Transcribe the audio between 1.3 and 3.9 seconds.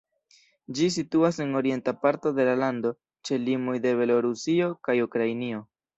en orienta parto de la lando ĉe limoj